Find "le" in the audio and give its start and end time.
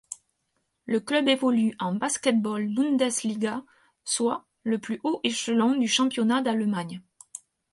0.87-0.99, 4.63-4.79